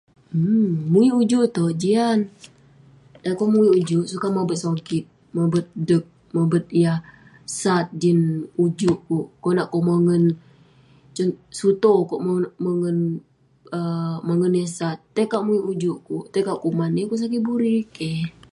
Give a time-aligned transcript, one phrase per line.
[0.35, 6.99] Umk..muwik ujuk itouk, jian..dan kok muwik ujuk, sukat mobet sogit, mobet dek, mobet yah
[7.59, 8.19] sat jin
[8.65, 12.23] ujuk kuk..konak kok mongen...sutoh kok
[12.65, 12.97] mongen
[13.77, 17.41] um mongen yah sat, tai kauk muwik ujuk kuk, tai tauk kuman, yeng kok sakit
[17.47, 18.19] buri..keh..